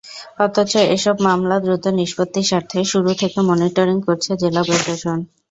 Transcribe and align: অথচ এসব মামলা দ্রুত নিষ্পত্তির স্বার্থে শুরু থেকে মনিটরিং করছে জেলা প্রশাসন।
অথচ 0.39 0.71
এসব 0.95 1.15
মামলা 1.27 1.57
দ্রুত 1.59 1.85
নিষ্পত্তির 1.99 2.47
স্বার্থে 2.49 2.79
শুরু 2.91 3.11
থেকে 3.21 3.39
মনিটরিং 3.49 3.97
করছে 4.07 4.31
জেলা 4.41 4.61
প্রশাসন। 4.67 5.17